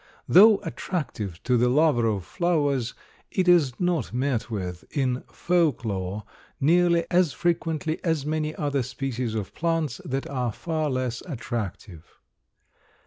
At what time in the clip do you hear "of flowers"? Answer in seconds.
2.07-2.95